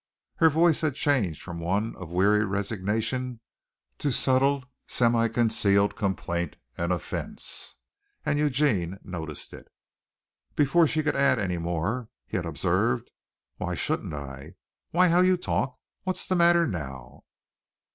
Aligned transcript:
Her 0.37 0.49
voice 0.49 0.81
had 0.81 0.95
changed 0.95 1.43
from 1.43 1.59
one 1.59 1.95
of 1.95 2.09
weary 2.09 2.43
resignation 2.43 3.39
to 3.99 4.11
subtle 4.11 4.63
semi 4.87 5.27
concealed 5.27 5.95
complaint 5.95 6.55
and 6.75 6.91
offense, 6.91 7.75
and 8.25 8.39
Eugene 8.39 8.97
noted 9.03 9.37
it. 9.53 9.67
Before 10.55 10.87
she 10.87 11.03
could 11.03 11.15
add 11.15 11.37
any 11.37 11.59
more, 11.59 12.09
he 12.25 12.35
had 12.35 12.47
observed, 12.47 13.11
"Why 13.57 13.75
shouldn't 13.75 14.15
I? 14.15 14.55
Why, 14.89 15.09
how 15.09 15.21
you 15.21 15.37
talk! 15.37 15.77
What's 16.03 16.25
the 16.25 16.33
matter 16.35 16.65
now?" 16.65 17.21